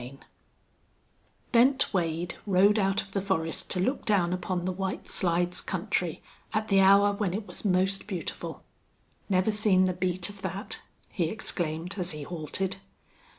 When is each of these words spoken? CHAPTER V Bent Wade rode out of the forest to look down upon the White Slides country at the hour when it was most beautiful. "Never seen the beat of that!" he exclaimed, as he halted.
CHAPTER 0.01 0.17
V 0.17 0.27
Bent 1.51 1.93
Wade 1.93 2.35
rode 2.47 2.79
out 2.79 3.03
of 3.03 3.11
the 3.11 3.21
forest 3.21 3.69
to 3.69 3.79
look 3.79 4.03
down 4.03 4.33
upon 4.33 4.65
the 4.65 4.71
White 4.71 5.07
Slides 5.07 5.61
country 5.61 6.23
at 6.53 6.69
the 6.69 6.79
hour 6.79 7.13
when 7.13 7.35
it 7.35 7.45
was 7.45 7.63
most 7.63 8.07
beautiful. 8.07 8.63
"Never 9.29 9.51
seen 9.51 9.85
the 9.85 9.93
beat 9.93 10.27
of 10.27 10.41
that!" 10.41 10.81
he 11.09 11.25
exclaimed, 11.29 11.99
as 11.99 12.13
he 12.13 12.23
halted. 12.23 12.77